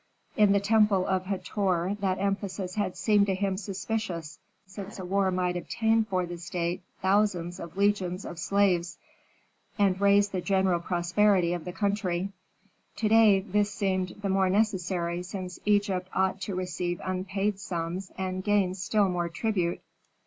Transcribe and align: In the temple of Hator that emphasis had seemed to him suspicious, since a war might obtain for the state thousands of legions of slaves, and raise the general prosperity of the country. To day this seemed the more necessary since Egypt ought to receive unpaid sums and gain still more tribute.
In 0.35 0.51
the 0.51 0.59
temple 0.59 1.05
of 1.05 1.27
Hator 1.27 1.95
that 1.99 2.17
emphasis 2.17 2.73
had 2.73 2.97
seemed 2.97 3.27
to 3.27 3.35
him 3.35 3.55
suspicious, 3.55 4.39
since 4.65 4.97
a 4.97 5.05
war 5.05 5.29
might 5.29 5.55
obtain 5.55 6.05
for 6.05 6.25
the 6.25 6.39
state 6.39 6.81
thousands 7.03 7.59
of 7.59 7.77
legions 7.77 8.25
of 8.25 8.39
slaves, 8.39 8.97
and 9.77 10.01
raise 10.01 10.29
the 10.29 10.41
general 10.41 10.79
prosperity 10.79 11.53
of 11.53 11.65
the 11.65 11.71
country. 11.71 12.29
To 12.95 13.09
day 13.09 13.41
this 13.41 13.71
seemed 13.71 14.15
the 14.23 14.29
more 14.29 14.49
necessary 14.49 15.21
since 15.21 15.59
Egypt 15.65 16.09
ought 16.15 16.41
to 16.41 16.55
receive 16.55 16.99
unpaid 17.03 17.59
sums 17.59 18.11
and 18.17 18.43
gain 18.43 18.73
still 18.73 19.07
more 19.07 19.29
tribute. 19.29 19.81